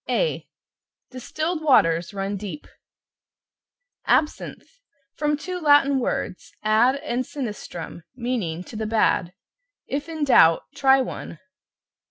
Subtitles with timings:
[0.09, 0.47] A
[1.11, 2.65] Distilled waters run deep.
[4.07, 4.79] =ABSINTHE=
[5.13, 9.33] From two Latin words, ad, and sinistrum, meaning "to the bad."
[9.85, 11.37] If in doubt, try one.